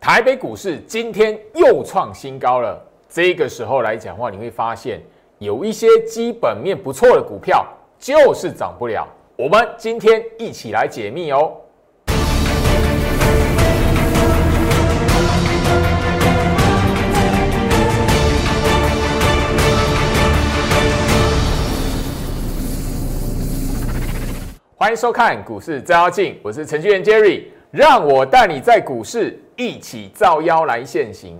[0.00, 2.80] 台北股市今天又创新高了。
[3.08, 5.02] 这个时候来讲话，你会发现
[5.38, 7.66] 有一些基本面不错的股票
[7.98, 9.06] 就是涨不了。
[9.34, 11.52] 我们今天一起来解密哦。
[24.76, 31.36] 欢迎收看股市照妖镜，我是程序员 Jerry，让我带你在股市一起造妖来现形。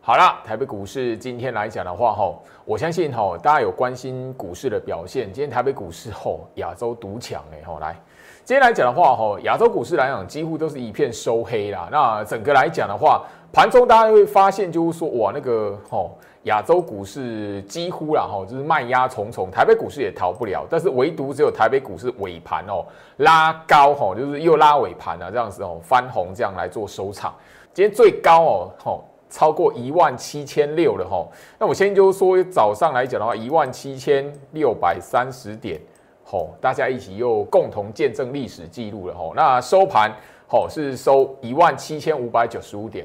[0.00, 5.32] 好了，台北股市今天来讲的话，吼，我相信吼，大家有关心股市的表现。
[5.32, 7.96] 今天台北股市吼，亚洲独强哎吼，来，
[8.44, 11.88] 今天来讲的话，吼，亚洲股市来讲，几乎都是一片收黑啦。
[11.90, 20.66] 那整个来讲的话，盘中大家会发现，就是说，哇，那个吼，亚洲股市几乎啦，吼，就是卖压重重，台北股市也逃不了。
[20.68, 22.84] 但是唯独只有台北股市尾盘哦，
[23.18, 27.32] 拉高吼，就是又拉尾盘啊，这样子哦，翻红这样来做收场。
[27.72, 29.04] 今天最高哦，吼。
[29.28, 31.28] 超过一万七千六了吼，
[31.58, 35.80] 那我先就说早上来讲的话，一万七千六百三十点，
[36.24, 39.32] 吼，大家一起又共同见证历史记录了吼。
[39.34, 40.14] 那收盘
[40.46, 43.04] 吼是收一万七千五百九十五点，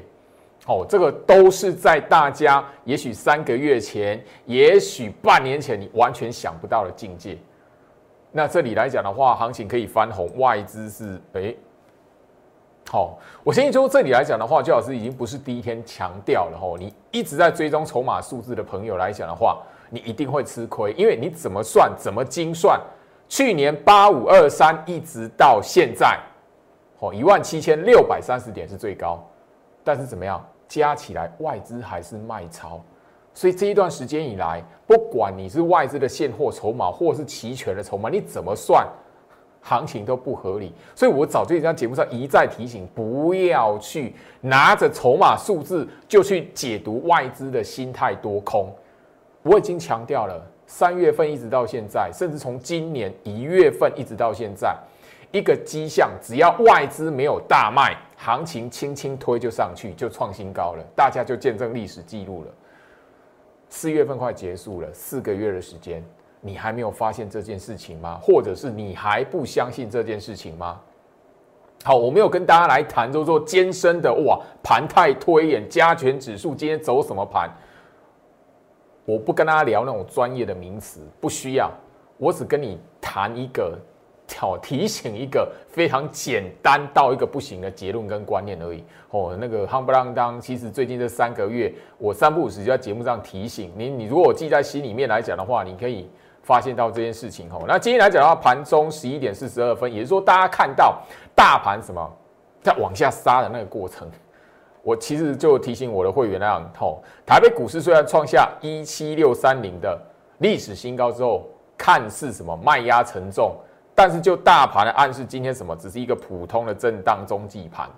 [0.66, 7.36] 哦，这个都是在大家也许三个月前，也许半年前你完全想不到的境界。
[8.30, 11.56] 那这里来讲的话，行情可以翻红，外资是诶。
[12.88, 16.76] 好，我相信就这里来讲的话，周老师已经不是第一天强调了吼。
[16.78, 22.80] 你一直在追踪筹码数字的朋友来讲的话，你一定会吃亏，因为你怎么算怎么精算，
[23.28, 26.18] 去年八五二三一直到现在，
[27.00, 29.22] 哦一万七千六百三十点是最高，
[29.84, 32.80] 但是怎么样加起来外资还是卖超，
[33.34, 38.88] 所以这一段时间以来，不管你是外资的现货筹码或是期权的筹码，你怎么算？
[39.60, 48.74] 行情都不合理，所以我早就在节目上一再提醒，不要去拿着筹码数字就去解读外资的心态多空。
[49.42, 54.74] 我已经强调了，三月份一直到现在，甚至从今年一月份一直到现在，
[55.32, 62.50] 一个迹象，只要外资没有大卖，行情轻轻推就上去，就创新高了，大家就见证历史记录了。
[63.68, 66.04] 四月份快结束了，四个月的时间。
[66.40, 68.20] 你还没有发现这件事情吗？
[68.22, 70.80] 或者是你还不相信这件事情吗？
[71.82, 77.50] 好，我没有跟大家来谈，就是说艰深的哇，盘态推演，加权指数今天走什么盘？
[79.04, 81.68] 我不跟大家聊那种专业的名词，不需要。
[82.18, 83.76] 我只跟你谈一个，
[84.26, 88.84] 挑提醒一个非常简单到一个不行的结论跟观念而已。
[89.10, 93.88] 哦，那个夯不啷当，其实最近这三个月，我三不五时就在节目上提醒你。
[93.88, 96.08] 你如果记在心里面来讲的话，你可以。
[96.44, 101.00] 发现到这件事情吼，那今天来讲的话，盘中十一点四十二分，也就是说，大家看到
[101.36, 102.12] 大盘什么
[102.60, 104.10] 在往下杀的那个过程，
[104.82, 109.96] 我其实就提醒我的会员那样吼，台北股市虽然创下一七六三零的
[110.38, 113.54] 历史新高之后，看似什么卖压沉重，
[113.94, 117.88] 但是就大盘的暗示，今天什么只是一个普通的震荡中继盘。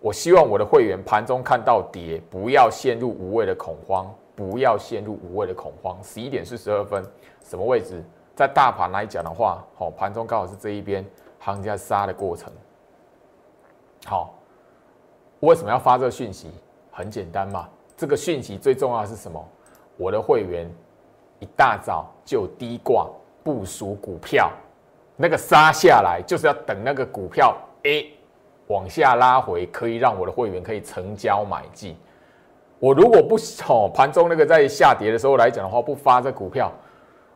[0.00, 5.96] 我希望我的会员盘中看到跌，不要陷入无谓的恐慌，不要陷入无谓的恐慌。
[6.02, 7.04] 十一点四十二分。
[7.44, 8.02] 什么位置？
[8.34, 11.04] 在大盘来讲的话，好，盘中刚好是这一边
[11.38, 12.52] 行家杀的过程。
[14.06, 14.34] 好，
[15.40, 16.50] 为什么要发这个讯息？
[16.90, 19.42] 很简单嘛，这个讯息最重要的是什么？
[19.96, 20.68] 我的会员
[21.38, 23.06] 一大早就低挂
[23.44, 24.50] 部署股票，
[25.22, 28.12] 那个杀下来就是要等那个股票 A
[28.66, 31.96] 往下拉回，可以让我的会员可以成交买进。
[32.80, 33.36] 我如果不
[33.68, 36.72] 哦，盘中那个在下跌的时候来讲的话，不发这股票。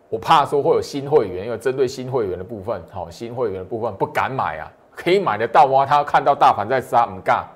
[0.08, 5.86] 我怕说会有新会员，因为针对新会员的部分，好，新会员的部分不敢买啊，可以买得到吗？
[5.86, 7.46] 他看到大盘在杀，唔干。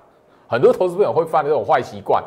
[0.46, 2.22] 很多投资朋友会犯这种坏习惯，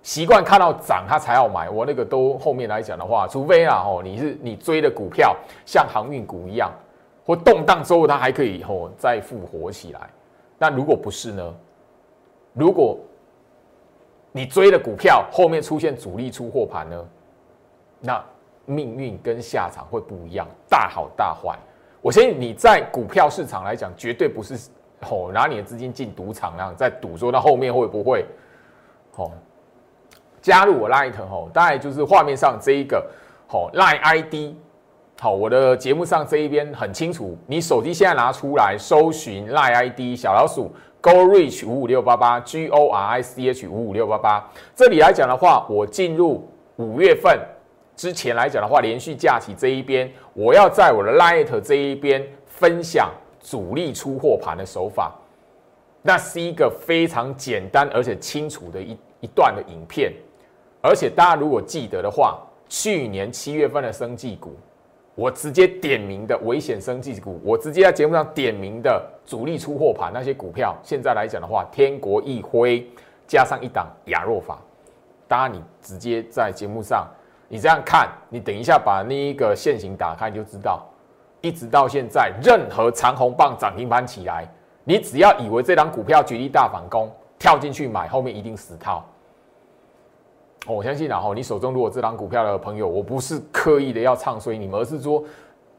[0.00, 1.68] 习惯看到涨他才要买。
[1.68, 5.34] 我那个都后面来讲的话，除非啊，哦，你是你追的股票
[5.64, 6.70] 像航运股一样，
[7.26, 10.08] 或动荡之后它还可以哦再复活起来。
[10.58, 11.54] 那如果不是呢？
[12.54, 12.98] 如果
[14.32, 17.04] 你追的股票后面出现主力出货盘呢？
[18.00, 18.24] 那
[18.66, 21.58] 命运跟下场会不一样，大好大坏。
[22.02, 24.70] 我相信你在股票市场来讲，绝对不是
[25.10, 28.24] 哦拿你的资金进赌场那样在赌，说到后面会不会
[29.16, 29.30] 哦
[30.40, 33.04] 加入我 Light 哦，大概就是画面上这一个
[33.48, 34.54] 哦 Light ID
[35.18, 40.70] 好，我的节目上这一边很清楚，你手机现在拿出来搜寻 Light ID 小老鼠
[41.00, 46.46] Go Reach 五五六八八 G O R I C H 五五六八八，这里来讲的话，我进入
[46.76, 47.40] 五月份。
[47.96, 53.10] 之前来讲的话，连续假期这一边，我要在我的 Light 这一边分享
[53.40, 55.14] 主力出货盘的手法。
[56.02, 60.12] 那是一个非常简单而且清楚的一一段的影片。
[60.82, 62.38] 而且大家如果记得的话，
[62.68, 64.54] 去年七月份的生技股，
[65.16, 72.86] 我直接点名的危险生技股，我直接在节目上点名的主力出货盘那些股票，现在来讲的话，天国一辉
[73.26, 74.58] 加上一档亚若法，
[75.26, 77.08] 当然你直接在节目上，
[77.48, 80.86] 你这样看，你等一下把那一个线型打开，你就知道，
[81.40, 84.46] 一直到现在，任何长红棒涨停板起来，
[84.84, 89.02] 你只要以为这档股票举例大反攻，跳进去买，后面一定死套。
[90.74, 95.22] 我相信然后你手中如果这档股票的朋友，我不是刻意的要唱衰你们，而是说，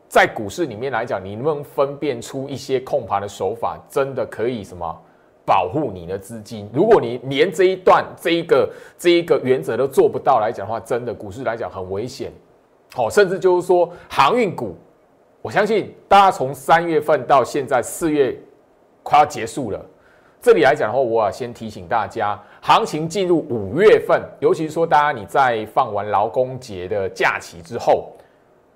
[0.08, 4.98] 在股市里面来讲，你能不能分辨出一些控盘的手法，真的可以什么
[5.46, 6.70] 保护你的资金？
[6.74, 12.32] 如果你连这一段这一个这一个原则都做不到来讲的话，真的股市来讲很危险。
[12.94, 14.74] 好，甚至就是说航运股，
[15.42, 18.38] 我相信大家从三月份到现在四月
[19.04, 19.86] 快要结束了。
[20.40, 28.12] 这里来讲的话，我要先提醒大家，行情进入五月份，尤其是说大家你在放完劳工节的假期之后，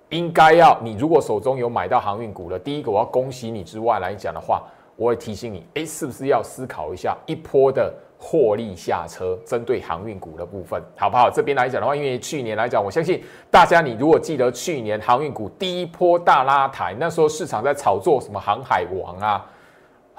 [0.10, 4.64] 应该要你如果手中有买到航运股了，第一个我要恭喜你之外来讲的话，
[4.96, 11.30] 我会提醒你，哎，是不是要思考一下一波的获利下车，针对航运股的部分，好不好？
[11.30, 19.46] 这边来讲的话，因为去年来讲，我相信大家你如果记得去年航运股第一波大拉抬，那时候市场在炒作什么航海王啊。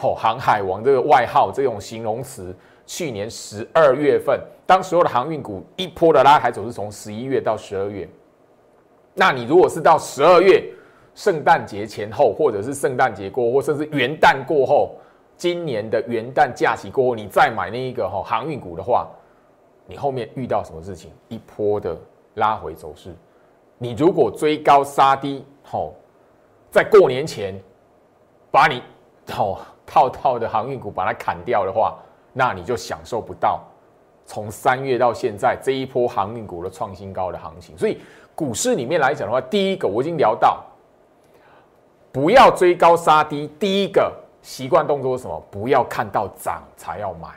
[0.03, 2.53] 哦，航海王这个外号，这种形容词，
[2.85, 8.09] 去年十二月份，当所有的航运股一波的拉抬走势，从十一月到十二月，
[9.15, 10.65] 那你如果是到十二月
[11.15, 14.97] 圣诞节前后，或者是圣诞节过，或甚至元旦过后，
[15.37, 19.09] 今年的元旦假期过后，你再买那一个哈航运股的话，
[19.87, 21.13] 你后面遇到什么事情？
[21.29, 21.97] 一波的
[22.35, 23.15] 拉回走势，
[23.79, 25.95] 你如果追高杀低，吼，
[26.73, 27.55] 在过年前
[28.51, 28.83] 把你
[29.37, 29.59] 哦。
[29.93, 31.99] 套套的航运股把它砍掉的话，
[32.33, 33.61] 那你就享受不到
[34.25, 37.77] 从三月到现在这一波航运股的创新高的行情。
[37.77, 38.01] 所以
[38.35, 40.65] 股市里面来讲的话，第一个我已经聊到，
[42.11, 43.47] 不要追高杀低。
[43.59, 44.11] 第一个
[44.41, 45.43] 习惯动作是什么？
[45.51, 47.29] 不要看到涨才要买。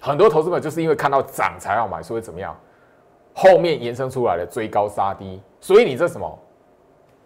[0.00, 2.56] 很多投资者就是因为看到涨才要买，所以怎么样？
[3.34, 5.42] 后面延伸出来的追高杀低。
[5.60, 6.38] 所以你这什么？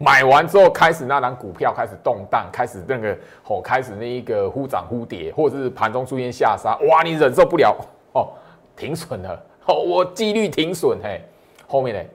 [0.01, 7.75] 买完之后，开始那档股票开始动荡，开始那个哦，开始那一个忽涨忽跌，或者是盘中出现下杀，哇，你忍受不了
[8.13, 8.29] 哦，
[8.77, 11.21] 停损了 哦，我纪律停损嘿，
[11.67, 12.09] 后面呢，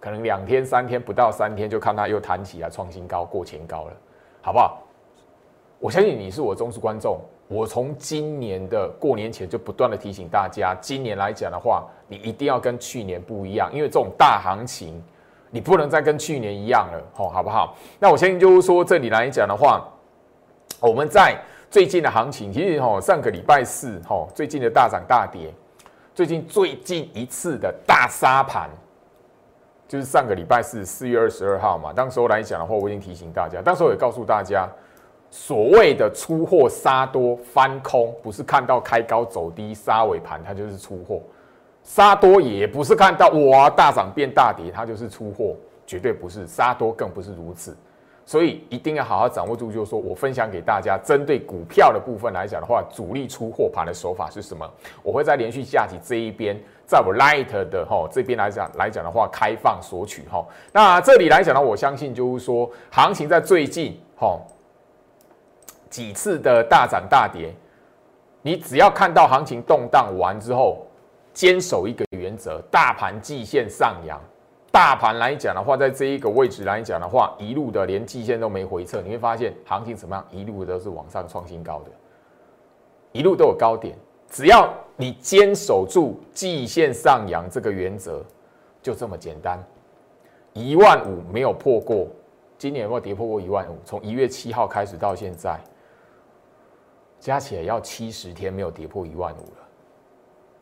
[0.00, 3.92] 可能两天三天不到三天就看它又弹起来创新高过前高了，
[4.40, 4.82] 好不好？
[5.78, 14.98] 我相信你是我忠实观众，我从今年的过年前就不断的提醒大家，今年来讲的话，你一定要跟去年不一样，因为这种大行情。
[15.50, 17.76] 你不能再跟去年一样了，吼，好不好？
[17.98, 19.82] 那我相信就是说，这里来讲的话，
[20.80, 21.36] 我们在
[21.70, 25.52] 最近的行情，其实吼，上个礼拜四，吼，最近的大涨大跌，
[26.14, 28.68] 最近最近一次的大杀盘，
[29.86, 31.92] 就是上个礼拜四，四月二十二号嘛。
[31.92, 34.68] 当时候来讲的话，我已经提醒大家，当时候也告诉大家，
[35.30, 41.20] 所谓的出货杀多翻空，不是看到开高走低杀尾盘，它就是出货。
[41.88, 45.56] 杀多也不是看到哇大涨变大跌，它就是出货，
[45.86, 47.74] 绝对不是杀多，更不是如此。
[48.26, 54.70] 所以一定要好好掌握住，就是说我分享给大家，针对股票的部分来讲的话，主力出货盘的手法是什么？
[55.02, 56.54] 我会在连续下集这一边，
[56.84, 60.46] 在我 Light 的哈这边来讲来讲的话，开放索取哈。
[60.72, 64.38] 那这里来讲呢，我相信就是说，行情在最近哈
[65.88, 67.50] 几次的大涨大跌，
[68.42, 70.84] 你只要看到行情动荡完之后。
[71.38, 74.20] 坚守一个原则，大盘季线上扬。
[74.72, 80.26] 大盘来讲的话，在这一个位置来讲的话，一路的连季线都没回撤，你会发现行情怎么样？
[80.32, 81.92] 一路都是往上创新高的，
[83.12, 83.96] 一路都有高点。
[84.28, 88.20] 只要你坚守住季线上扬这个原则，
[88.82, 89.64] 就这么简单。
[90.54, 92.08] 一万五没有破过，
[92.58, 93.78] 今年有没有跌破过一万五？
[93.84, 95.60] 从一月七号开始到现在，
[97.20, 99.67] 加起来要七十天没有跌破一万五了。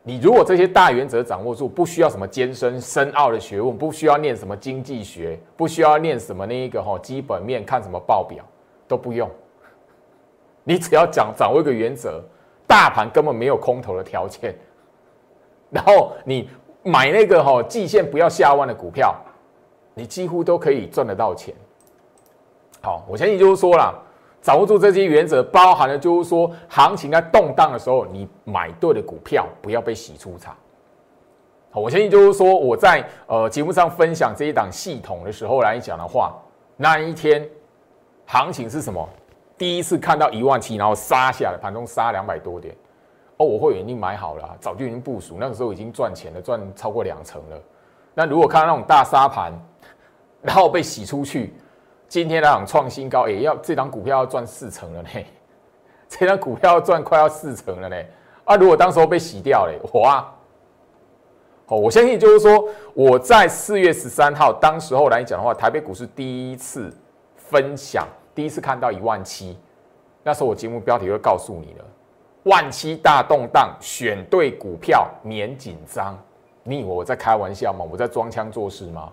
[0.08, 8.44] 你如果这些大原则掌握住，不需要什么艰深深奥的学问，不需要念什么经济学，不需要念什么那一个哈基本面看什么报表
[8.86, 9.28] 都不用，
[10.62, 12.22] 你只要讲掌握一个原则，
[12.68, 14.54] 大盘根本没有空头的条件，
[15.70, 16.48] 然后你
[16.84, 19.12] 买那个哈季线不要下弯的股票，
[19.92, 21.52] 你几乎都可以赚得到钱。
[22.80, 24.05] 好，我相信就是说了。
[24.46, 30.56] 掌握住这些原则，包含了就是说，行情在动荡的时候，你买对的股票不要被洗出场。
[31.72, 36.32] 好，我相信就是说，我在呃节目上分享这一档系统的时候来讲的话，
[36.76, 37.44] 那一天
[38.24, 39.08] 行情是什么？
[39.58, 42.72] 第一次看到一万七，然后杀下来，盘中杀两百多点。
[43.38, 47.60] 哦，我会员已经买好了，早就已经部署，那个时候已经赚钱了，赚超过两成了。
[48.14, 49.52] 那如果看到那种大沙盘，
[50.40, 51.52] 然后被洗出去，
[52.08, 55.08] 今天那场创新高，也要这张股票要赚四成了呢。
[56.08, 57.96] 这张股票要赚快要四成了呢。
[58.44, 60.32] 啊，如果当时候被洗掉了，哇！
[61.66, 66.96] 哦，我相信就是说，我在四月十三号当时候来讲的话，台北股市第一次
[67.34, 69.58] 分享，第一次看到一万七，
[70.22, 71.84] 那时候我节目标题会告诉你了，
[72.44, 76.16] 万七大动荡，选对股票免紧张。
[76.62, 77.84] 你以为我在开玩笑吗？
[77.90, 79.12] 我在装腔作势吗？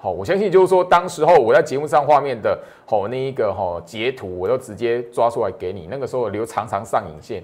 [0.00, 5.88] 好，我相信就是说，当时候我在节目上画面的，好那一个哈截图，我都直接抓出来给你。
[5.90, 7.42] 那个时候留长长上影线。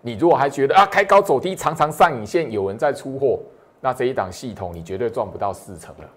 [0.00, 3.38] 你如果还觉得啊开高走低常常上影线有人在出货，
[3.78, 6.08] 那这一档系统你绝对赚不到四成了。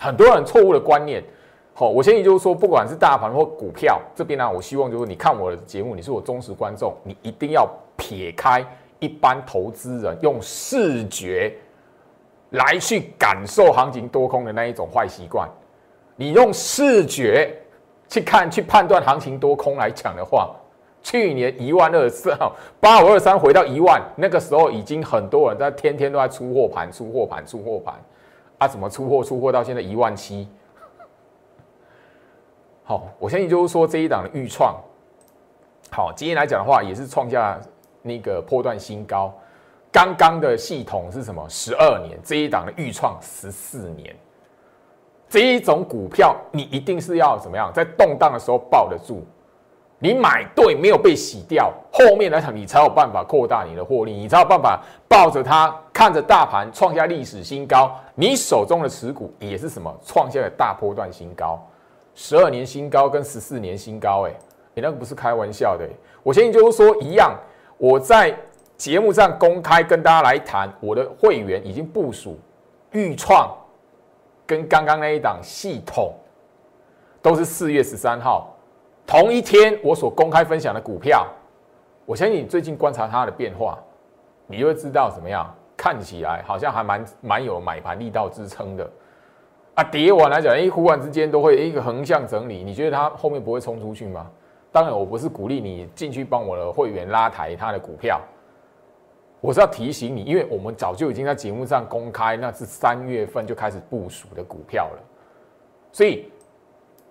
[0.00, 1.22] 很多人错误的观念，
[1.72, 8.66] 好，我建议就是说，不管是大盘或股票这边呢，我希望就是你看我的节目，你是我忠实观众，你一定要撇开
[8.98, 11.54] 一般投资人用视觉
[12.52, 15.46] 来去感受行情多空的那一种坏习惯，
[16.16, 17.54] 你用视觉
[18.08, 20.54] 去看去判断行情多空来讲的话。
[21.04, 27.94] 去年一万二四号八五二三回到一万，那个时候已经很多人在天天都在出货盘、出货盘、出货盘，
[28.58, 30.46] 啊，怎么出货出货到现在一万七？
[32.84, 34.80] 好，我相信就是说这一档的预创，
[35.90, 37.60] 好，今天来讲的话也是创下
[38.00, 39.34] 那个破断新高。
[39.92, 41.46] 刚刚的系统是什么？
[41.48, 44.16] 十二年，这一档的预创十四年。
[45.28, 49.22] 这一种股票，你一定是要怎么样，在动荡的时候抱得住。
[49.98, 61.64] 你买对没有被洗掉，后面来讲你才有办法扩大你的获利，你才有办法抱着它看着大盘创下历史新高，你手中的持股也是什么创下了大波段新高，
[62.16, 64.32] 十二年新高跟十四年新高，哎，
[64.74, 65.88] 你那个不是开玩笑的。
[66.24, 67.38] 我相信就是说一样，
[67.78, 68.36] 我在
[68.82, 72.36] 节目上公开跟大家来谈，我的会员已经部署
[72.90, 73.48] 预创
[74.44, 76.12] 跟刚刚那一档系统，
[77.22, 78.52] 都是四月十三号。
[79.06, 81.24] 同一天，我所公开分享的股票，
[82.04, 83.78] 我相信你最近观察它的变化，
[84.48, 85.48] 你就会知道怎么样。
[85.76, 88.90] 看起来好像还蛮蛮有买盘力道支撑的
[89.74, 89.84] 啊。
[89.84, 94.28] 跌完来讲，哎，忽然之间都会一个横向整理，你觉得它后面不会冲出去吗？
[94.72, 98.20] 当然，我不是鼓励你进去帮我的会员拉抬它的股票，
[99.42, 105.02] 我是要提醒你，因为我们早就已经在节目上公开，那是三月份就开始部署的股票了，
[105.92, 106.26] 所以。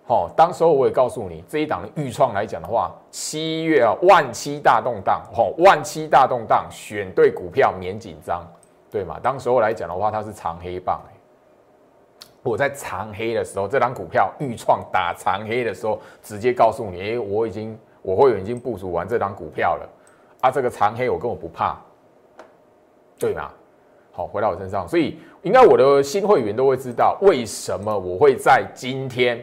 [0.08, 8.46] 哦，当时候我也告诉你，这一档的预创来讲的话，七月啊万七大动荡，哦，万七大动荡，选对股票免紧张，
[8.90, 9.18] 对吗？
[9.24, 11.00] 当时候来讲的话，它是长黑棒，
[12.44, 19.90] 我在长黑的时候，这档股票预创打长黑的时候，直接告诉你，哎，我已经我会员已经部署完这档股票了，
[20.42, 21.80] 啊，这个长黑我根本不怕，
[23.22, 23.50] 对吗？
[24.12, 29.42] 好，回到我身上，所以应该我的新会员都会知道，为什么我会在今天。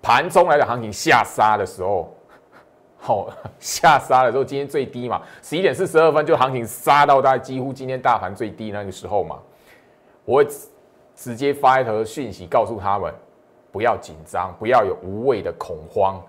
[0.00, 2.14] 盘中来的行情下杀的时候，
[2.96, 9.36] 好下杀的时候，今天最低嘛，十一点四十二分就行情杀到大概几乎今天大盘最低那个时候嘛，
[10.24, 10.46] 我会
[11.16, 13.12] 直接发一条讯息告诉他们，
[13.72, 16.22] 不要紧张，不要有无谓的恐慌。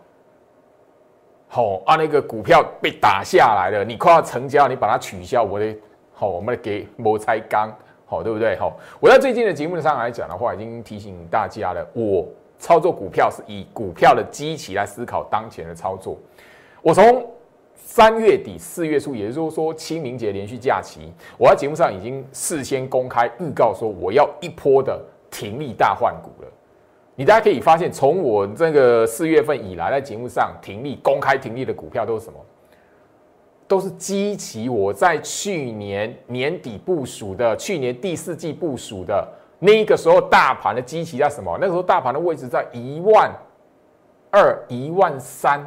[1.47, 5.75] 好啊，那个股票被打下来了，你快要成交，你把它取消，我的
[6.19, 7.73] 好，我们给摩擦钢，
[8.05, 8.57] 好对不对？
[8.57, 12.27] 好，我在最近的节目上来讲的话，已经提醒大家了，我。
[12.61, 16.17] 操作股票是以股票的基期来思考当前的操作。
[16.81, 17.25] 我从
[17.73, 26.51] 三月底四月初，也就是说清明节连续假期，我在节目上已经事先公开预告说我要一波的停利大换股了。
[27.15, 32.39] 你大家可以发现，从我这个四月份以来，在节目上停利公开停利的股票都是什么？
[33.69, 39.25] 都是激起我在去年年底部署的，去年第四季部署的。
[39.59, 41.55] 那个时候大盘的激起在什么？
[41.61, 43.31] 那个时候大盘的位置在一万
[44.31, 45.63] 二、一万三。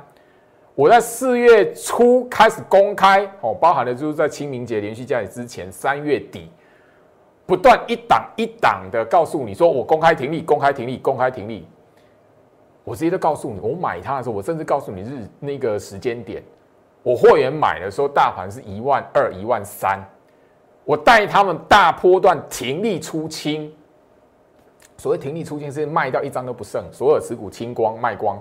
[0.74, 6.50] 我在四月初开始公开哦，包含的就是在清明节连续假期之前，三月底
[7.46, 11.68] 不断一档一档的告诉你说，我公开停利，公开停利，公开停利。
[12.82, 16.42] 我直接都告诉你，我买它的时候，我甚至告诉你日那个时间点。
[17.02, 19.98] 我会员买的时候，大盘是一万二、一万三，
[20.84, 23.72] 我带他们大波段停利出清。
[24.96, 28.40] 所谓停利出清是卖到一张都不剩，所有持股清光卖光，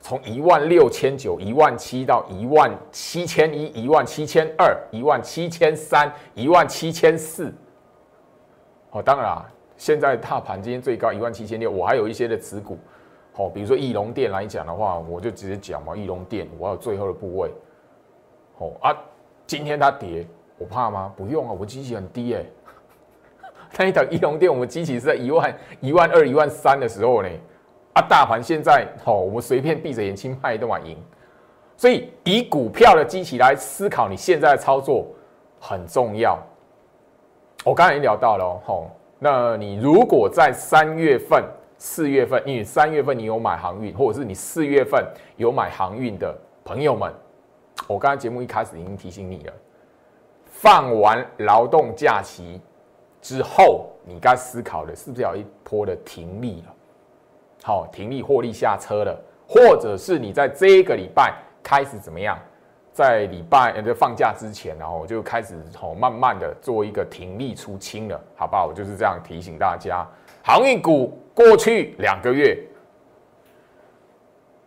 [0.00, 7.50] 从一万六千九、一万七到一万七千一、一万七千二、一万七千三、一万七千四。
[8.90, 12.78] 哦，当然啊，现在大盘今天最高一万七千六，我还有一些的持股，
[13.34, 17.50] 好，比如说翼龙店来讲的话，我就直接讲嘛，翼龙店我要最后的部位。
[18.58, 18.94] 好啊，
[19.46, 20.26] 今天它跌，
[20.58, 21.10] 我怕吗？
[21.16, 22.44] 不用啊，我机器很低哎。
[23.78, 27.28] 那一等翼龙店，我们机器是在一万一万二、一万三的时候呢。
[27.94, 30.98] 啊，大盘现在好，我们随便闭着眼睛卖都蛮赢。
[31.74, 35.06] 所以以股票的机器来思考你现在的操作
[35.58, 36.38] 很重要。
[37.64, 41.42] 我刚才已经聊到了哦，那你如果在三月份。
[41.84, 45.04] 四月份，因为三月份你有买航运，或者是你四月份
[45.36, 46.32] 有买航运的
[46.64, 47.12] 朋友们，
[47.88, 49.52] 我刚才节目一开始已经提醒你了，
[50.46, 52.60] 放完劳动假期
[53.20, 56.72] 之后，你该思考的是不是有一波的停利了？
[57.64, 61.34] 好，停利获利下车了，或者是你在这一个礼拜
[61.64, 62.38] 开始怎么样？
[62.92, 68.66] 在礼拜呃放假之前，然后就开始哦，慢慢的做一个停利出清了，好不好？
[68.66, 70.06] 我就是这样提醒大家，
[70.42, 71.18] 航运股。
[71.34, 72.54] 过去两个月，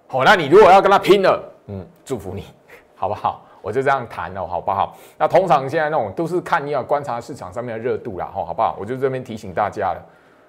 [0.07, 2.43] 好，那你如果要跟他拼了，嗯，祝福你，
[2.97, 3.45] 好不好？
[3.61, 4.97] 我就这样谈了，好不好？
[5.15, 8.75] 那通常现在那种都是看你要观察市场上面的热度啦，吼，好不好？
[8.79, 10.03] 我就这边提醒大家了。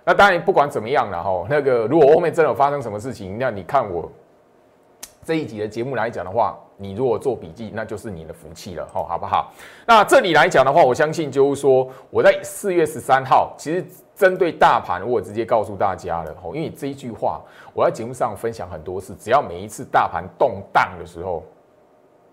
[0.07, 4.11] 那当然不管怎么样了，吼，那个如果后面真的发生什么事情，那你看我
[5.23, 9.53] 这一集的节目来讲的话，你如果做笔记，那就是你的福气了，吼，好不好？
[9.87, 13.85] 那这里来讲的话，我相信就是说我在四月十三号，其实。
[14.17, 17.39] 针对大盘，我直接告诉大家了吼，因为这一句话
[17.75, 21.43] 我在节目上分享很多次，只要每一次大盘动荡的时候，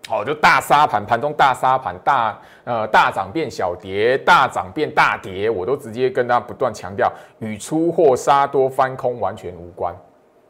[0.08, 9.94] 好就大杀盘，盘中大杀盘，大呃大涨变小跌，大涨变大跌，我都直接跟大家不断强调，与出货杀多翻空完全无关。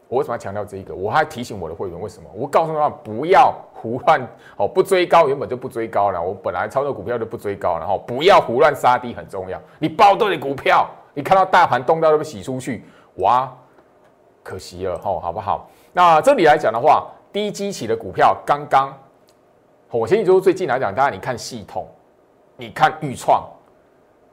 [0.06, 0.94] 我为什么要强调这一个？
[0.94, 2.30] 我还提醒我的会员，为什么？
[2.32, 4.24] 我告诉他们不要胡乱
[4.56, 6.22] 哦，不追高，原本就不追高了。
[6.22, 9.60] 我本来操作股票就不追高，然后不要胡乱杀低很重要。
[9.80, 10.88] 你包对股票。
[11.14, 12.85] 你看到大盘动到都被洗出去，
[13.16, 13.50] 哇，
[14.42, 15.71] 可惜了吼，好不好？
[15.92, 18.92] 那这里来讲的话，低基期的股票刚刚，
[19.90, 21.87] 我先说最近来讲，大家你看系统，
[22.56, 23.49] 你看预创，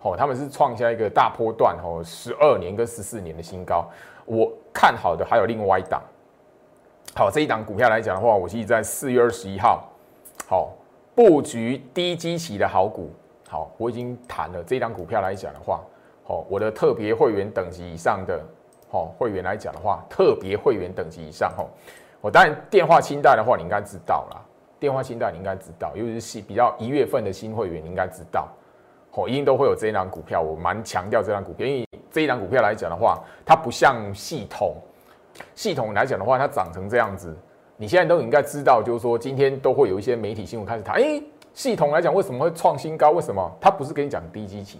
[0.01, 3.87] 哦，他们是创下一个大波段哦，十二年跟十四年的新高。
[4.25, 6.01] 我看好的还有另外一档，
[7.13, 9.87] 好，这一档股票来讲的话，我其实在四月二十一号，
[10.47, 10.73] 好
[11.13, 13.11] 布局低基期的好股，
[13.47, 15.79] 好，我已经谈了这一档股票来讲的话。
[16.31, 18.41] 哦，我的特别会员等级以上的，
[18.91, 21.67] 哦，会员来讲的话，特别会员等级以上，哦，
[22.21, 24.41] 我当然电话清单的话，你应该知道啦。
[24.79, 28.47] 电话清单你应该知道，尤其是新比较一月份的新会员，你应该知道，
[29.11, 30.41] 哦，一定都会有这一档股票。
[30.41, 34.73] 我蛮强调这档股票，因为这一档股票来讲的话，它不像系统，
[35.53, 37.35] 系统来讲的话，它长成这样子，
[37.75, 41.21] 你现在都应该知道，就是说今天都会有一些媒体新闻开始谈，哎，
[41.53, 43.11] 系统来讲为什么会创新高？
[43.11, 43.51] 为什么？
[43.59, 44.79] 它不是跟你讲低基期。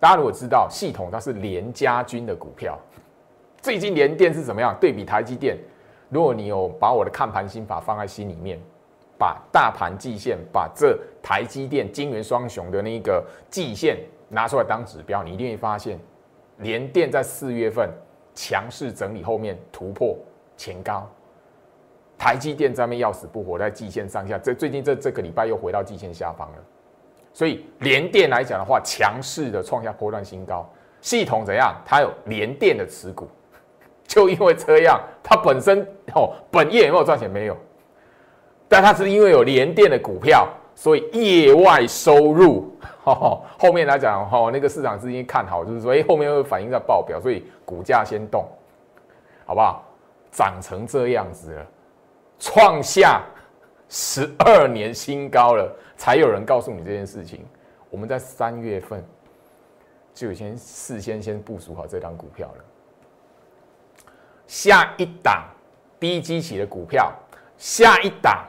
[0.00, 2.78] 大家如果知道系统它是联家军的股票，
[3.60, 4.76] 最近联电是怎么样？
[4.80, 5.58] 对比台积电，
[6.08, 8.60] 如果你有把我的看盘心法放在心里面，
[9.18, 15.98] 把大盘季线，把这台积电金元双雄的那个季线拿出来当指标，你一定会发现，
[16.58, 17.90] 联电在四月份
[18.34, 20.16] 强势整理后面突破
[20.56, 21.10] 前高，
[22.16, 26.58] 台积电在面要死不活在季线上下，这最近这这个礼拜又回到季线下方了。
[27.38, 30.68] 所以联电来讲的话，强势的创下波段新高。
[31.00, 31.72] 系统怎样？
[31.86, 33.28] 它有联电的持股，
[34.08, 37.30] 就因为这样，它本身哦，本业有没有赚钱？
[37.30, 37.56] 没有。
[38.68, 48.44] 但它是因为有联电的股票，所以业外收入， 后面来讲哈，那个市场资金看好，就是说，哎，后面会反映在报表，所以股价先动，
[49.46, 49.84] 好不好？
[50.32, 51.66] 涨成这样子了，
[52.40, 53.22] 创下。
[53.90, 57.44] 十二年新高了，才有人告诉你这件事情。
[57.90, 59.04] 我们在三月份
[60.14, 62.64] 就先事先先部署好这张股票了。
[64.46, 65.44] 下一档
[66.00, 67.12] 低基期的股票，
[67.58, 68.46] 下一档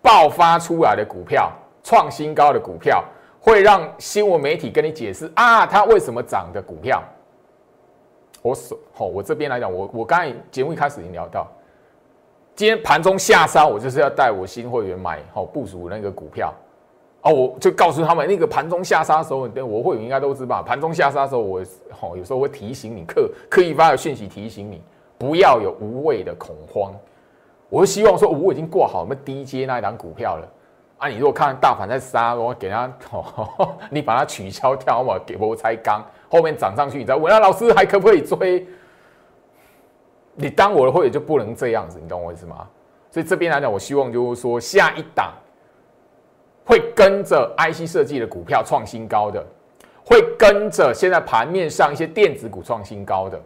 [0.00, 1.52] 爆发出来的股票，
[1.82, 3.04] 创新高的股票，
[3.40, 7.02] 会让新闻媒体跟你解释啊，它为什么涨的股票。
[8.40, 11.46] 我所好，我这边来讲，我我刚才节目一开始已经聊到。
[12.54, 16.54] 今天盘中下杀，我就是要带我新会员买好部署那个股票
[17.24, 21.60] 哦，我就告诉他们，那个盘中下杀的时候，我会员应该都知道，盘中下杀的时候，我
[22.02, 24.82] 哦有时候会提醒你，刻刻意发个讯息提醒你，
[25.16, 26.92] 不要有无谓的恐慌。
[27.70, 30.46] 我是希望说，我已经过好我们低阶那一档股票了
[30.98, 32.92] 啊，你如果看大盘在杀，我给他，
[33.90, 38.66] 你把它取消掉嘛，给我拆钢，后面涨上去，你再问那老师还可不可以追？
[40.34, 42.68] 你当我的会员就不能这样子，你懂我意思吗？
[43.10, 45.32] 所以这边来讲，我希望就是说，下一档
[46.64, 49.44] 会跟着 IC 设计的股票创新高的，
[50.04, 53.40] 会跟着现在盘面上一些电子股创新高的，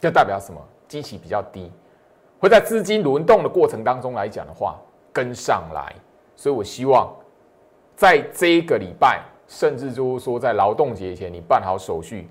[0.00, 0.60] 这代表什么？
[0.88, 1.70] 基期比较低，
[2.40, 4.76] 会在资金轮动的过程当中来讲的话
[5.12, 5.94] 跟上来，
[6.34, 7.08] 所以我希望
[7.94, 12.28] 在这一个礼拜，甚至就是说在劳动节前你办好手续，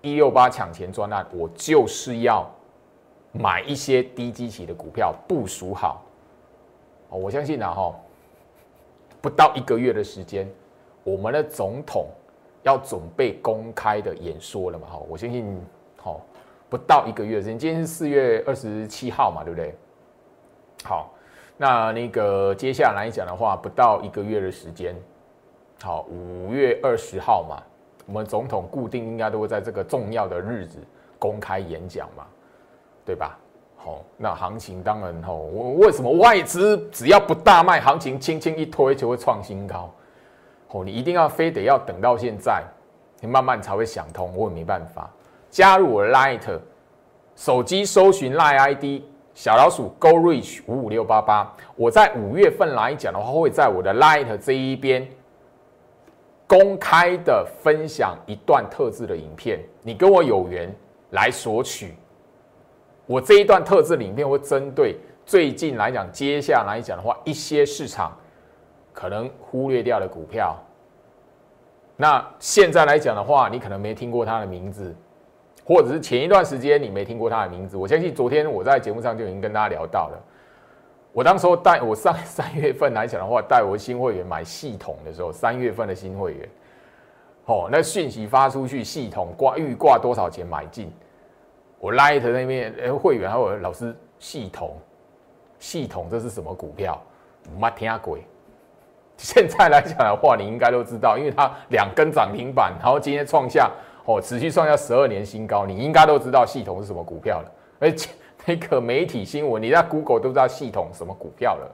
[0.00, 2.50] 一六八抢钱专案，我就是要
[3.32, 6.02] 买一些低基期的股票部署好。
[7.10, 7.94] 哦，我相信啊哈，
[9.20, 10.48] 不到一个月的时间，
[11.04, 12.08] 我们的总统
[12.62, 15.60] 要准备公开的演说了嘛哈，我相信
[15.96, 16.20] 好。
[16.68, 19.74] 不到一个月的时间，今天是四月二十七号嘛，对不对？
[20.84, 21.12] 好，
[21.56, 24.94] 那那个接下来讲的话，不到一个月的时间，
[25.82, 27.60] 好，五月二十号嘛，
[28.06, 30.78] 我们总统固定应该都会在这个重要的日子
[31.18, 32.24] 公开演讲嘛，
[33.04, 33.36] 对吧？
[33.82, 39.90] 好，那行情当然吼，我为什么外资只要不大卖，行情轻轻一推就会创新高？
[40.68, 42.62] 哦，你一定要非得要等到现在，
[43.20, 45.08] 你慢慢才会想通，我也没办法。
[45.50, 46.60] 加入我 Light
[47.34, 49.02] 手机搜寻 Light ID
[49.34, 51.50] 小老鼠 Go Reach 五五六八八。
[51.74, 55.08] 我在五月份来讲的话，会在我的 Light 这一边
[56.46, 59.58] 公开的分享一段特制的影片。
[59.82, 60.70] 你跟我有缘
[61.12, 61.94] 来索取，
[63.10, 64.96] 我这一段特制影片会针对
[65.26, 68.16] 最近来讲，接下来讲的话，一些市场
[68.92, 70.56] 可能忽略掉的股票。
[71.96, 74.94] 那现在来讲的话，你可能没听过它的名字。
[75.64, 80.18] 或者是前一段时间你没听过他的名字，我相信昨天我在节目上就已经跟大家聊到了。
[81.12, 86.48] 我当时候带我上三月份来讲的话，带我新会员买系统的时候，三月份的新会员，
[87.46, 90.90] 哦，那讯息发出去，系统挂预挂多少钱买进？
[91.80, 94.76] 我 Light 那边会员还有老师，系统
[95.58, 97.02] 系统这是什么股票？
[97.58, 98.22] 没听鬼！
[99.16, 103.70] 现在来讲的话，你应该都知道，因为它两根涨停板，然后今天创下。
[104.06, 107.52] 哦，持续创下十二年新高，你应该都知道系统是什么股票了。
[107.78, 108.10] 而且
[108.44, 111.70] 那个媒体新闻，你在 Google 都知道系统什么股票了。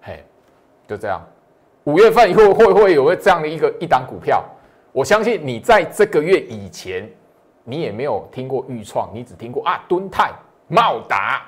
[0.00, 0.24] 嘿，
[0.88, 1.24] 就这样，
[1.84, 4.42] 五月份以后会不会有个这样的一个一档股票？
[4.90, 7.08] 我相信你在这个月以前，
[7.68, 10.32] 你也没有听过豫创，你只听过啊敦泰、
[10.68, 11.42] 茂达、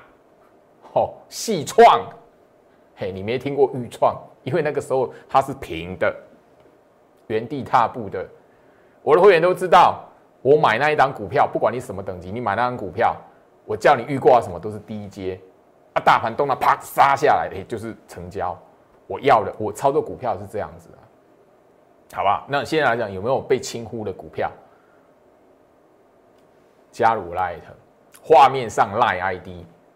[0.92, 2.06] 哦细创。
[2.94, 6.14] 嘿，你没听过豫创，因为那个时候它是平的，
[7.28, 8.28] 原地踏步的。
[9.02, 10.04] 我的会员都知道，
[10.42, 13.16] 我买那一档股票，不管你什么等级，你买那张股票，
[13.64, 15.40] 我叫你预挂什么都是低阶，
[15.94, 18.54] 啊，大盘动了啪杀下来，哎，就是成交。
[19.06, 20.98] 我要的，我操作股票是这样子的，
[22.14, 22.44] 好吧？
[22.46, 24.52] 那现在来讲，有没有被轻忽的股票？
[26.90, 27.61] 加入 Light，
[28.22, 29.48] 画面上 Light ID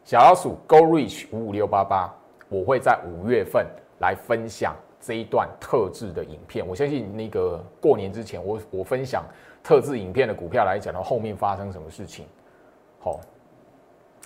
[0.04, 2.14] 小老鼠 Go Reach 五五六八八，
[2.48, 3.66] 我会在五月份
[4.00, 4.74] 来分享。
[5.06, 9.22] 这一段特制的影片，我相信那个过年之前，我我分享
[9.62, 12.24] 特制影片的股票来讲，到后面发生什么事情？
[13.00, 13.20] 好，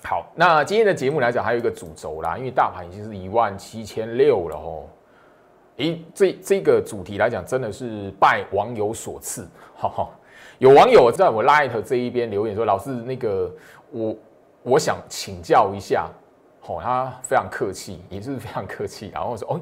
[0.05, 4.85] 好，那今天的节目来讲，还有一个主轴啦，因为大盘已经是一万七千六了哦。
[5.79, 9.49] 诶，这这个主题来讲，真的是拜网友所赐。
[9.75, 10.09] 哈哈，
[10.59, 13.51] 有网友在我 Light 这一边留言说：“老师，那个
[13.91, 14.15] 我
[14.61, 16.07] 我想请教一下。”
[16.61, 19.59] 好，他非常客气，也是非常客气，然后我说：“哦。”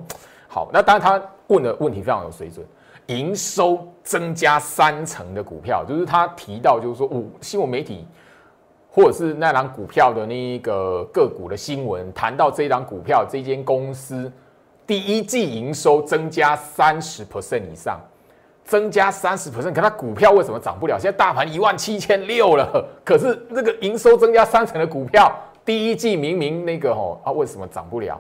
[0.49, 2.65] 好，那当然他问的问题非常有水准，
[3.07, 8.07] 营收增加三成的股票，就是他提到，就是说，五新闻媒体
[8.89, 14.31] 或者是那档股票的那一个个股的新闻，谈到这一档股票这间公司
[14.87, 17.99] 第一季营收增加三十 percent 以上，
[18.67, 20.99] 增加三十 percent，可它股票为什么涨不了？
[20.99, 28.19] 现在大盘一万七千六了，可是那个营收增加三成的股票，第一季明明那个吼啊，为什么涨不了？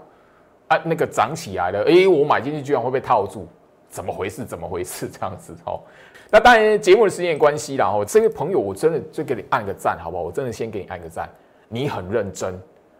[0.69, 3.45] 啊，那个涨起来了，哎，我买进去居然会被套住，
[3.89, 4.45] 怎么回事？
[4.45, 5.07] 怎么回事？
[5.11, 5.79] 这样子哦。
[6.29, 10.23] 那当然，节目的时间关系啦，哦，这位朋友，我真的就给你按个赞，好不好？
[10.23, 11.29] 我真的先给你按个赞，
[11.67, 12.57] 你很认真，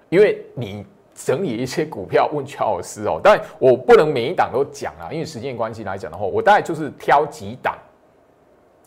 [0.10, 0.86] 因为你
[1.26, 3.20] 整理一些股票问乔老师哦。
[3.24, 7.76] 但我不能每一档都讲啊，因为时间关系来讲的话，我大概就是挑几档，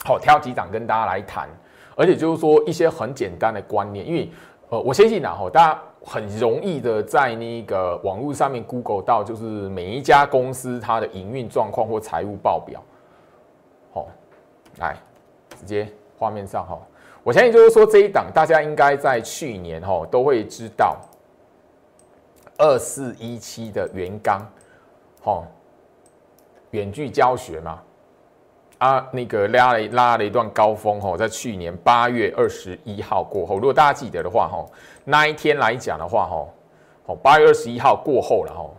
[0.04, 1.48] 好，挑几档跟大家来谈，
[1.96, 4.30] 而且就是说一些很简单的观念，因为
[4.68, 5.82] 呃，我相信啊，哈，大家。
[6.02, 12.82] 很容易的在那个网络上面 Google 到，就是每一家公司它的营运状况或财务报表。
[13.92, 14.08] 好，
[14.78, 14.96] 来
[15.58, 15.86] 直接
[16.18, 16.80] 画面上哈，
[17.22, 20.96] 我相信就是说这一档大家应该在去年哈都会知道，
[22.60, 24.46] 二四一七的元刚，
[25.22, 25.42] 哈，
[26.72, 27.82] 远距教学嘛。
[28.76, 34.70] 啊，那个拉了拉了一段高峰吼，在去年八月二十一号过后，如果大家记得的话吼，
[35.04, 36.50] 那一天来讲的话吼，
[37.06, 38.76] 哦八月二十一号过后了吼，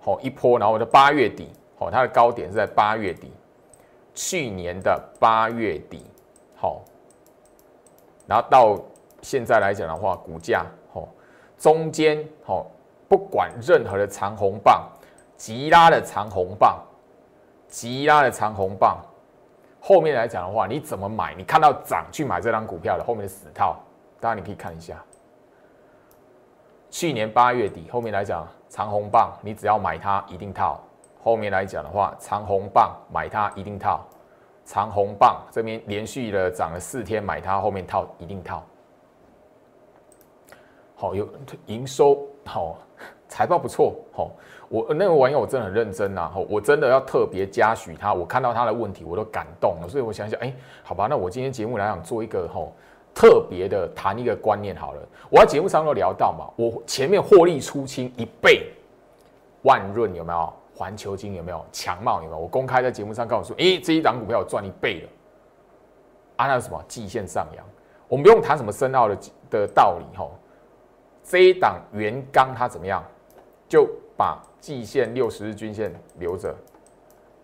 [0.00, 3.32] 好一波，然后的八月底，好它的高点是在八月底，
[4.14, 6.04] 去年的八月底，
[6.56, 6.82] 好，
[8.26, 8.78] 然后到
[9.22, 11.08] 现在来讲的话，股价哦
[11.56, 12.66] 中间哦
[13.10, 14.88] 不管任何的长红棒，
[15.36, 16.80] 急拉的长红棒，
[17.66, 18.98] 急拉的长红棒，
[19.80, 21.34] 后面来讲的话，你怎么买？
[21.34, 23.80] 你看到涨去买这张股票的后面的死套，
[24.20, 24.96] 当然你可以看一下。
[26.88, 30.80] 去年八月底，后面来讲长红棒，你只要买它一定套。
[31.20, 34.06] 后面来讲的话，长红棒买它一定套。
[34.64, 38.62] 长红棒这边连续的涨了四天，买它后面套一定套。
[40.94, 41.28] 好，有
[41.66, 42.76] 营收好，
[43.28, 43.94] 财报不错。
[44.12, 44.28] 好，
[44.68, 46.32] 我那个网友我真的很认真呐。
[46.48, 49.88] 我真的要特别嘉许他，我看到他的问题我都感动了。
[49.88, 52.72] 所以我想想，哎，好吧，那我今天节目来讲做一个吼。
[53.14, 58.72] 特别的谈一个观念好了，我在节目上都聊到嘛，我前面获利出清一倍，
[59.62, 60.52] 万润有没有？
[60.74, 61.64] 环球金有没有？
[61.70, 62.38] 强茂有没有？
[62.38, 65.08] 我公开在节目上告诉说，诶，这一档股票我赚一倍了。
[66.36, 66.82] 啊，那什么？
[66.88, 67.64] 季线上扬，
[68.08, 69.18] 我们不用谈什么深奥的
[69.50, 70.28] 的道理哈。
[71.30, 73.04] 这一档原钢它怎么样？
[73.68, 76.52] 就把季线六十日均线留着，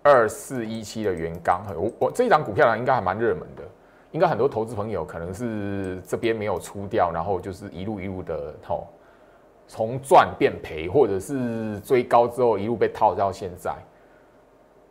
[0.02, 3.62] 二四一七的原钢，我我这一档股票呢，应该还蛮热门的。
[4.10, 8.88] 应该很多投资朋友可能是这边没有出掉，然后就是一路一路的吼，
[9.68, 13.72] 从赚变赔，或者是追高之后一路被套到现在。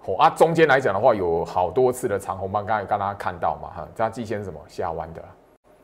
[0.05, 5.21] 哦啊，中间来讲的话，有好多次的长红棒，刚才刚刚看到嘛哈，这季线什么下弯的，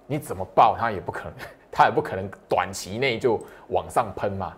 [0.07, 1.33] 你怎么报它也不可能，
[1.71, 4.53] 它也不可能短期内就往上喷嘛，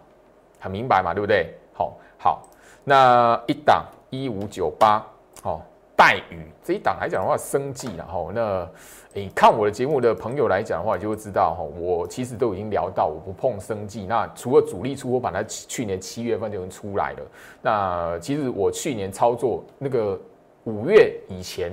[0.60, 1.54] 很明白嘛，对不对？
[1.73, 2.47] 好，好，
[2.84, 5.06] 那一档一五九八，
[5.41, 5.62] 好。
[5.95, 8.67] 待遇这一档来讲的话，生计然后那
[9.13, 14.08] 你看我的节目的朋友来讲的话，就会知道哈，我其实都已经聊到我不碰生计。
[14.08, 17.19] 那除了主力出，我把它去年七月份就能出来了。
[17.62, 20.19] 那其实我去年操作那个
[20.63, 21.71] 五月以前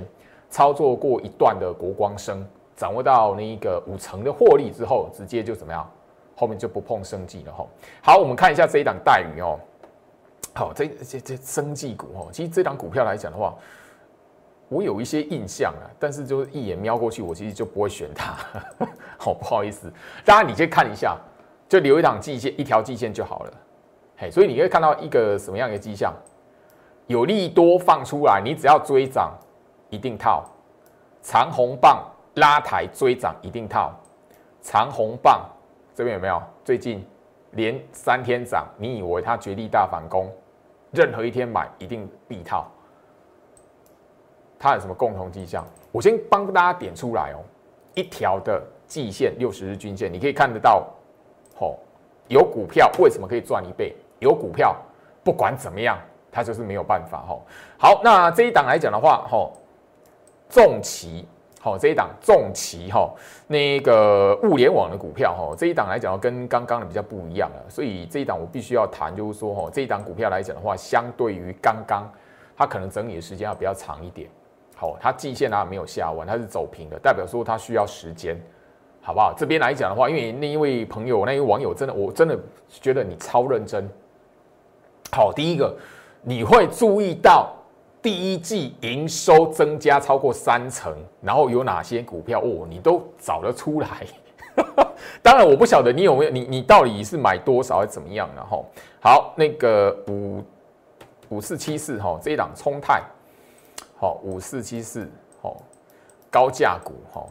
[0.51, 2.47] 操作过一段的国光生，
[2.81, 5.87] 掌握到那一个五成的获利之后，直接就怎么样，
[6.35, 7.63] 后面就不碰生计了哈。
[8.01, 9.59] 好，我们看一下这一档待遇哦。
[10.55, 13.53] 好，这这这生计股哦，其实这档股票来讲的话。
[14.67, 18.33] 我有一些印象啊，但是就是一眼瞄过去，我其实就不会选它。
[19.19, 19.91] 好，不好意思，
[20.23, 21.17] 大家你先看一下，
[21.67, 23.53] 就留一档季线，一条季线就好了。
[24.17, 26.13] 嘿，所以你可以看到一个什么样的迹象？
[27.07, 29.37] 有利多放出来，你只要追涨
[29.89, 30.45] 一定套，
[31.21, 32.01] 长红棒
[32.35, 33.91] 拉抬追涨一定套，
[34.61, 35.49] 长红棒
[35.93, 36.41] 这边有没有？
[36.63, 37.05] 最近
[37.51, 40.31] 连三天涨，你以为它绝地大反攻？
[40.91, 42.69] 任何一天买一定必套。
[44.59, 45.65] 它有什么共同迹象？
[45.91, 47.43] 我先帮大家点出来哦。
[47.93, 50.87] 一条的季线六十日均线，你可以看得到，
[51.55, 51.79] 吼，
[52.27, 53.93] 有股票为什么可以赚一倍？
[54.19, 54.75] 有股票
[55.23, 55.97] 不管怎么样，
[56.31, 57.41] 它就是没有办法，吼。
[57.77, 59.51] 好，那这一档来讲的话，吼，
[60.49, 61.27] 重旗，
[61.63, 63.07] 好，这一档重旗，哈，
[63.45, 72.11] 那个物联网的股票，哈，这一档来讲跟刚刚的比较不一样了，所以这一档我必须要谈，就是说，哈，这一档股票来讲的话，相对于刚刚，
[72.57, 74.27] 它可能整理的时间要比较长一点。
[74.75, 78.35] 好，它季线啊没有下弯，它是走平的，代表说它需要时间，
[78.99, 79.31] 好不好？
[79.37, 82.35] 这边来讲的话，因为那一位朋友，那一位网友真的，我真的
[82.69, 83.87] 觉得你超认真。
[85.11, 85.77] 好，第一个
[86.23, 87.53] 你会注意到
[88.01, 93.87] 第一季营收增加超过三成，然后有哪些股票哦，你都找得出来。
[95.21, 98.59] 当然，我不晓得你有没有，你你到底是买多少，还是怎么样的哈？
[99.01, 100.43] 好，那个五
[101.29, 103.01] 五四七四哈，这一档冲泰。
[103.97, 105.07] 好，五四七四，
[105.41, 105.61] 好，
[106.31, 107.23] 高价股，哈，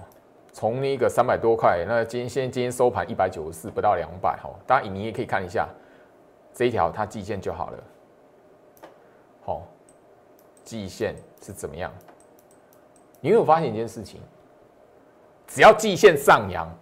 [0.53, 5.69] 从那个三百多块，那今天现今天收盘一百九十四，不到两百，哈，当然你也可以看一下
[6.55, 7.79] 这一条它季线就好了，
[9.45, 9.63] 好，
[10.71, 11.91] 季线是怎么样？
[13.21, 14.21] 你有没有发现一件事情？
[15.49, 16.73] 只要季线上扬，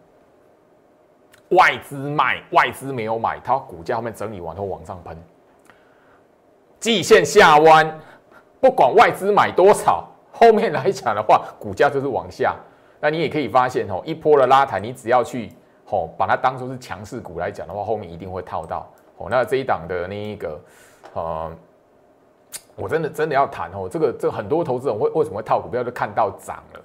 [1.53, 5.17] 外资卖，外资没有买，它股价后面整理完后往上喷，
[6.79, 7.99] 季线下弯。
[8.61, 12.55] 不管外资买多少，后面来讲的话，股价就是往下。
[13.01, 15.51] 那你也可以发现哦，一波的拉抬，你只要去
[15.87, 19.29] 哦把它当做是强势股来讲的话，后面一定会套到哦。
[19.31, 20.61] 那这一档的那一个，
[21.15, 21.51] 呃，
[22.77, 26.81] 我真的真的要谈哦，这个这很多投资人为为什么会套股票，就看到涨了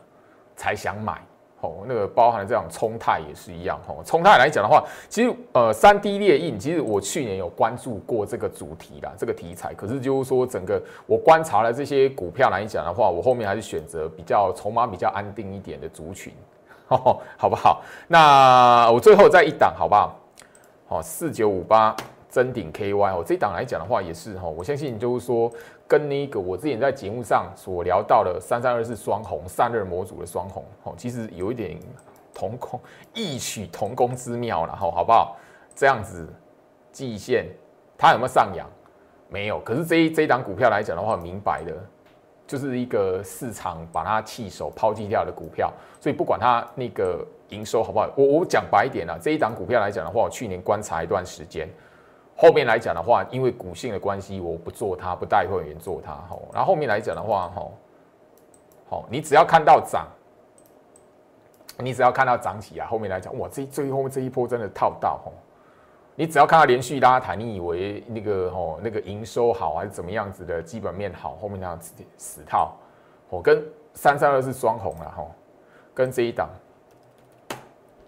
[0.55, 1.21] 才想买。
[1.61, 3.79] 哦，那个包含了这样冲泰也是一样。
[3.87, 9.73] 哦，冲泰来讲的话，其实呃，三 D 列印，其实我去年有关注过这个主题啦，这个题材。
[9.73, 16.33] 可是就是说，整个我观察了这些股票来讲的话，我后面还是选择比较筹码比较安定一点的族群，
[16.85, 17.81] 好不好？
[18.09, 20.19] 那我最后再一档，好不好？
[20.85, 21.95] 好，四九五八
[22.33, 25.49] 真顶 KY 哦，这一档来讲的话也是哈，我相信就是说。
[25.85, 31.77] 跟那个我之前在节目上所聊到的三三二四双红散热模组的双红，哦，其实有一点
[32.33, 32.79] 同工
[33.13, 35.37] 异曲同工之妙了哈，好不好？
[35.75, 36.27] 这样子
[36.91, 37.45] 季线
[37.95, 38.67] 它有没有上扬？
[39.29, 39.59] 没有。
[39.59, 41.75] 可是这一这一档股票来讲的话，明白的，
[42.47, 51.69] 就是一个市场把它弃守抛弃掉的股票，所以不管它那个营收好不好，我我讲白一点啊，这一档股票来讲的话，我去年观察一段时间，
[52.35, 56.47] 后面来讲的话，因为股性的关系，我不做它，不带会员做它吼。
[56.53, 57.71] 然后后面来讲的话，吼，
[58.89, 60.07] 好，你只要看到涨。
[61.79, 65.33] 你只要看到涨起啊，后面来讲，哇，这最后这一波真的套到吼。
[66.15, 72.75] 你只要看到连续拉抬，你以为那个吼那个营收好还是怎么样子的基本面好，后面那样子死套。
[73.27, 73.65] 我跟
[73.95, 75.31] 三三二是双红了吼，
[75.95, 76.47] 跟这一档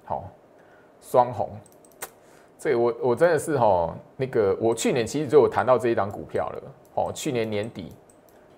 [0.05, 0.25] 好
[1.01, 1.49] 双红。
[2.65, 6.63] 这我我真的是吼那个我去年其实就有谈到这一档股票了
[6.95, 7.93] 哦，去年年底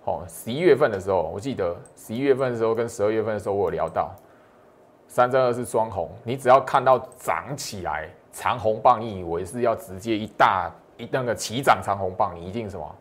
[0.05, 4.15] 哦十一月份的时候，我记得十一月份的时候跟十二月份的时候我有聊到。
[5.09, 12.95] 三三二是双红，你只要看到涨起来长红棒，你以为是要直接一大一那个齐涨长红棒，你一定什么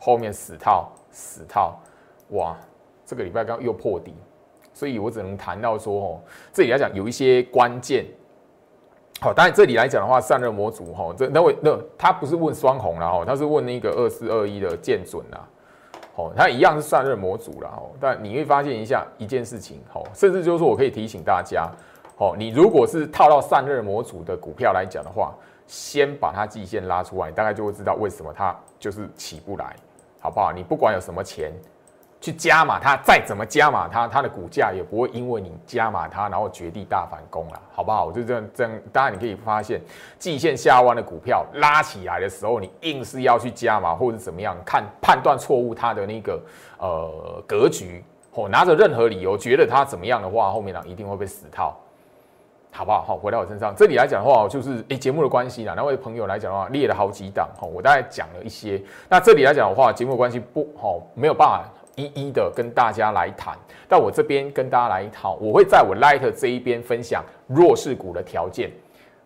[0.00, 1.78] 后面死套死套，
[2.30, 2.56] 哇！
[3.06, 4.12] 这个礼拜刚又破底，
[4.74, 6.20] 所以我只能谈到说哦，
[6.52, 8.04] 这里来讲有一些关键。
[9.20, 15.42] 好，当然这里来讲的话，散热模组哈，这那位那他不是问双红了哈，他是问那个二四二一的剑准啊。
[16.14, 21.70] 哦，它一样是散热模组了哦，但你会发现一下一件事情，哦，甚至就是说我可以提醒大家，
[22.16, 25.32] 哦，你如果是套到散热模组的股票来讲的话，
[25.68, 29.76] 先把它季线拉出来，大概就会知道为什么它就是起不来，
[30.18, 30.52] 好不好？
[30.52, 31.52] 你不管有什么钱。
[32.20, 38.06] 去加码它，再怎么加码它，它的股价也不会因为你加码它，然后绝地大反攻了，好不好？
[38.06, 38.72] 我就这样这样。
[38.92, 39.80] 当然你可以发现，
[40.18, 46.42] 季线下弯的股票拉起来的时候，你硬是要去加码或者怎么样，看判断错误它的那个
[46.78, 48.02] 呃格局，
[48.34, 51.76] 哦，拿着任何理由觉得它怎么样的话，后面呢一定会被死套，
[52.72, 53.04] 好不好？
[53.06, 55.74] 好，回到我身上，这里来讲的话，就是诶节目的关系啦。
[55.76, 58.82] 那位朋友来讲的话，列了好几档，哈，我大概讲了一些。
[59.08, 61.64] 那这里来讲的话，节目关系不好，没有办法。
[61.98, 63.58] 一一的跟大家来谈，
[63.88, 68.70] 但我这边跟大家来一套，我会在我 Light 这一边分享弱势股的条件。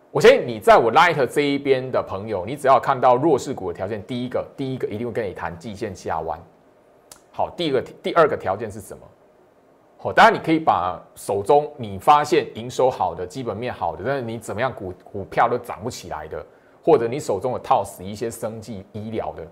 [0.09, 6.39] 我相信你在我 Light 这一边的朋友，你只要看到弱势股的条件，第一个，第一个一定会跟你谈季线下弯。
[7.31, 9.03] 好，第二个，第二个条件是什么？
[9.97, 16.45] 好，当然你可以把手中你发现营收好的、基本面好的，但是你怎么样股股票都涨不起来的，
[16.83, 19.47] 或者你手中有套死一些生计医疗的。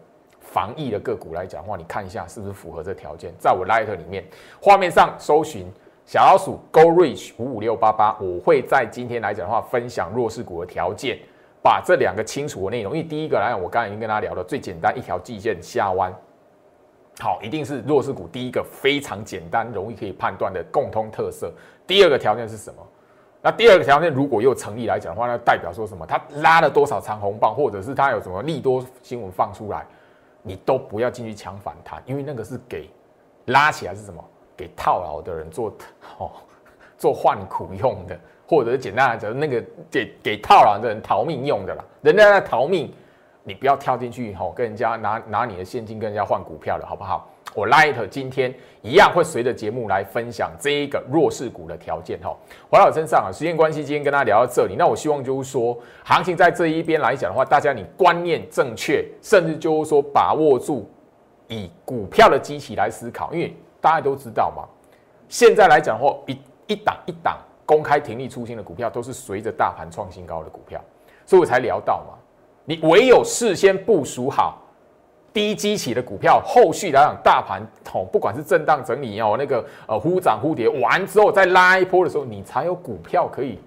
[0.52, 3.34] 防疫的个股来讲的话，你看一下是不是符合这条件？
[3.40, 4.24] 在我 Light 里面，
[4.62, 5.66] 画面上搜寻
[6.06, 11.18] 小老鼠 Go Reach 五五六八八，我会在今天来讲的话，分享弱势股的条件，
[11.64, 12.94] 把这两个清楚的内容。
[12.94, 16.14] 因为第一个来讲，我刚才已经跟大家聊了，最简单一条季线下弯，
[17.20, 21.50] 好，一定是弱势股第一个非常简单、容易可以判断的共通特色。
[21.88, 22.86] 第二个条件是什么？
[23.42, 26.06] 那第二个条件如果又成立来讲的话，那代表说什么？
[26.06, 29.86] 它拉了多少长红棒，或者是它有什么利多新闻放出来？
[30.42, 32.90] 你都不要进去抢反弹，因为那个是给
[33.46, 34.24] 拉起来是什么？
[34.58, 35.74] 给套牢的人做
[36.20, 36.32] 哦，
[36.98, 41.84] 做换股用的，或者是简单来讲，那个给给套牢的人逃命用的啦。
[42.02, 42.94] 人家在逃命，
[43.44, 47.28] 你不要跳进去哦，跟人家拿拿你的现金跟人家换股票了，好不好？
[47.54, 52.36] 我 Light 今天一样会随着节目来分享这一个弱势股的条件哈。
[52.70, 54.76] 回到我身上啊，时间关系，今天跟大家聊到这里。
[54.78, 60.90] 那我希望就是说，行情在这一边来讲的话，大家你观念正确，甚至就是说把握住
[61.48, 64.64] 以股票的机器来思考，因为大家都知道嘛，
[65.28, 70.82] 现在来讲的话，一一档一档公开停利出新的股票，都是随着大盘创新高的股票，
[71.26, 72.18] 所以我才聊到嘛，
[72.64, 74.61] 你唯有事先部署好。
[75.34, 77.62] 低基企的股票，后续来讲，大盘
[77.94, 83.60] 哦，不管是震荡整理哦，那个呃忽涨忽跌完之后再拉一波的时候，你才有股票可以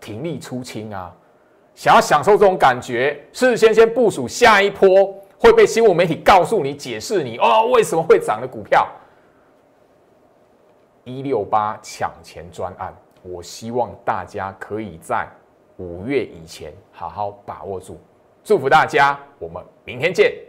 [0.00, 1.12] 停利出清啊。
[1.74, 8.86] 想要享受这种感觉，事先先部署下一波会被新闻媒体告诉你、解释你哦为什么会涨的股票。
[11.04, 15.26] 一六八抢钱专案，我希望大家可以在
[15.76, 17.98] 五月以前好好把握住。
[18.44, 20.47] 祝福大家，我们明天见。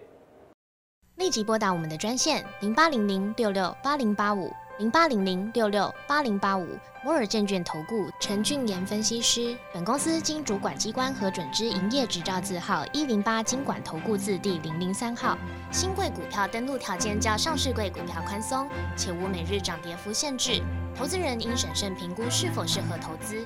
[1.19, 6.65] 立即拨打我们的专线零八零零六六八零八五零八零零六六八零八五
[7.03, 9.53] 摩尔证券投顾陈俊言分析师。
[9.73, 15.37] 本公司经主管机关核准之营业执照字号一零八经管投顾字第零零三号。
[15.73, 20.63] 新贵股票登录条件较上市贵股票宽松，且无每日涨跌幅限制。
[20.95, 23.45] 投资人应审慎评估是否适合投资。